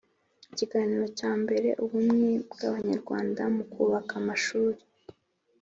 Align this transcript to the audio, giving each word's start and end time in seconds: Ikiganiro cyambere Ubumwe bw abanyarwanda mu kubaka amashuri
Ikiganiro 0.53 1.05
cyambere 1.17 1.69
Ubumwe 1.83 2.29
bw 2.51 2.59
abanyarwanda 2.69 3.41
mu 3.55 3.63
kubaka 3.71 4.13
amashuri 4.21 4.79